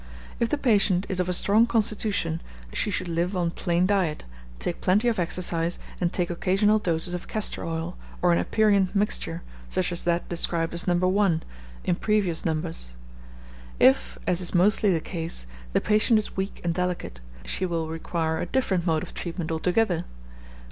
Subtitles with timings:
[0.39, 2.41] If the patient is of a strong constitution,
[2.73, 4.23] she should live on plain diet,
[4.57, 9.43] take plenty of exercise, and take occasional doses of castor oil, or an aperient mixture,
[9.69, 10.95] such as that described as "No.
[10.95, 11.43] 1,"
[11.83, 12.95] in previous numbers.
[13.79, 18.39] If, as is mostly the case, the patient is weak and delicate, she will require
[18.39, 20.05] a different mode of treatment altogether.